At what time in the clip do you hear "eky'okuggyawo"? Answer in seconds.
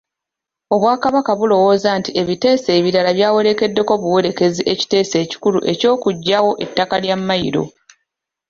5.71-6.51